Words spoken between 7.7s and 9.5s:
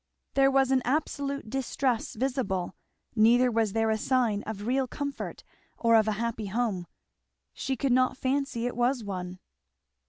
could not fancy it was one.